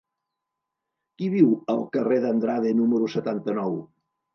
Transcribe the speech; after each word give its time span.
Qui 1.21 1.29
viu 1.35 1.53
al 1.75 1.85
carrer 1.99 2.21
d'Andrade 2.27 2.77
número 2.83 3.15
setanta-nou? 3.21 3.83